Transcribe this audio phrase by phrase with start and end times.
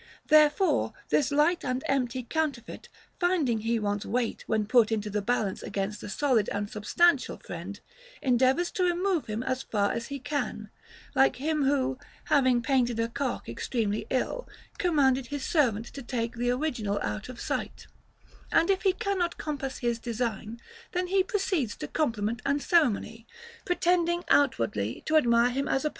[0.29, 5.61] Therefore this light and empty counterfeit, finding he wants weight when put into the balance
[5.61, 7.79] against a solid and substantial friend,
[8.19, 10.71] endeavors to remove him as far as he can,
[11.13, 16.49] like him who, having painted a cock extremely ill, commanded his servant to take the
[16.49, 17.85] original out of sight;
[18.51, 20.59] and if he cannot compass his design,
[20.93, 23.27] then he proceeds to compliment and ceremony,
[23.65, 25.87] pretending outwardly to admire him as a FROM Λ FRIEND.